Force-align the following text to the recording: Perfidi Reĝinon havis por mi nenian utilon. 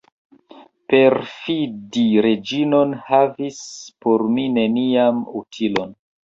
Perfidi 0.93 2.05
Reĝinon 2.27 2.95
havis 3.11 3.61
por 4.07 4.25
mi 4.39 4.47
nenian 4.57 5.23
utilon. 5.43 5.95